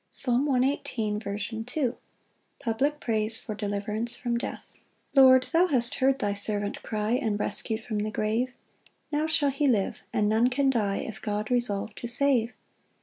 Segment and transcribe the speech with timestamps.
[0.09, 1.19] Psalm 118:2.
[1.19, 1.37] 17 21.
[1.39, 1.99] Second Part.
[2.59, 4.75] Public praise for deliverance from death.
[5.13, 8.55] 1 Lord, thou hast heard thy servant cry, And rescu'd from the grave;
[9.11, 12.51] Now shall he live: (and none can die If God resolve to save.)